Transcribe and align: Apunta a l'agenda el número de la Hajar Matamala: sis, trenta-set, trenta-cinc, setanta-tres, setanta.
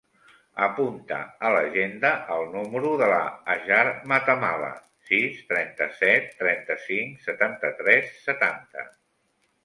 Apunta 0.67 1.17
a 1.47 1.49
l'agenda 1.55 2.09
el 2.35 2.47
número 2.53 2.93
de 3.01 3.09
la 3.11 3.19
Hajar 3.55 3.83
Matamala: 4.11 4.69
sis, 5.09 5.43
trenta-set, 5.51 6.25
trenta-cinc, 6.39 7.21
setanta-tres, 7.27 8.09
setanta. 8.31 8.87